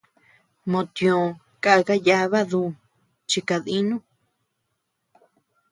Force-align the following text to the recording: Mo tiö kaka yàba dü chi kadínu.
Mo 0.69 0.79
tiö 0.95 1.17
kaka 1.63 1.95
yàba 2.07 2.39
dü 2.51 2.61
chi 3.29 3.39
kadínu. 3.47 3.95